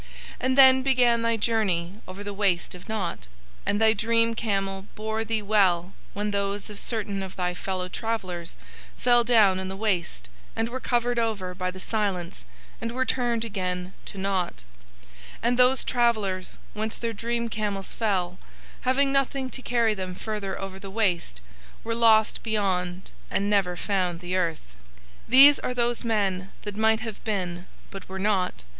And 0.39 0.57
then 0.57 0.81
began 0.81 1.21
thy 1.21 1.37
journey 1.37 1.99
over 2.07 2.23
the 2.23 2.33
Waste 2.33 2.73
of 2.73 2.89
Nought, 2.89 3.27
and 3.67 3.79
thy 3.79 3.93
dream 3.93 4.33
camel 4.33 4.87
bore 4.95 5.23
thee 5.23 5.43
well 5.43 5.93
when 6.13 6.31
those 6.31 6.71
of 6.71 6.79
certain 6.79 7.21
of 7.21 7.35
thy 7.35 7.53
fellow 7.53 7.87
travellers 7.87 8.57
fell 8.97 9.23
down 9.23 9.59
in 9.59 9.67
the 9.67 9.77
Waste 9.77 10.27
and 10.55 10.69
were 10.69 10.79
covered 10.79 11.19
over 11.19 11.53
by 11.53 11.69
the 11.69 11.79
silence 11.79 12.45
and 12.81 12.93
were 12.93 13.05
turned 13.05 13.45
again 13.45 13.93
to 14.05 14.17
nought; 14.17 14.63
and 15.43 15.59
those 15.59 15.83
travellers 15.83 16.57
when 16.73 16.89
their 16.99 17.13
dream 17.13 17.47
camels 17.47 17.93
fell, 17.93 18.39
having 18.79 19.11
nothing 19.11 19.51
to 19.51 19.61
carry 19.61 19.93
them 19.93 20.15
further 20.15 20.59
over 20.59 20.79
the 20.79 20.89
Waste, 20.89 21.41
were 21.83 21.93
lost 21.93 22.41
beyond 22.41 23.11
and 23.29 23.51
never 23.51 23.77
found 23.77 24.19
the 24.19 24.35
earth. 24.35 24.75
These 25.29 25.59
are 25.59 25.75
those 25.75 26.03
men 26.03 26.51
that 26.63 26.75
might 26.75 27.01
have 27.01 27.23
been 27.23 27.67
but 27.91 28.09
were 28.09 28.17
not. 28.17 28.63